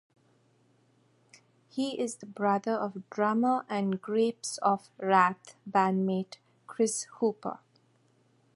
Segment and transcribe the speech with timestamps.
[1.69, 7.59] He is the brother of drummer and Grapes of Wrath bandmate Chris Hooper.